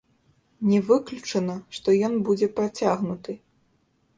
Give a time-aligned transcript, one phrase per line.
[0.69, 3.31] Не выключана, што ён будзе працягнуты.